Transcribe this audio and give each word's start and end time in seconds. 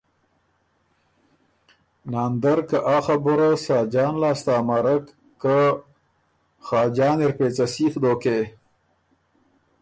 ناندر 2.11 2.59
که 2.69 2.77
آ 2.95 2.97
خبُره 3.05 3.49
ساجان 3.65 4.13
لاسته 4.21 4.51
امرک 4.61 5.05
که 5.41 5.57
”خاجان 6.65 7.17
اِر 7.25 7.31
پېڅه 7.37 7.65
سیخ 7.73 7.93
دوکې“ 8.03 8.39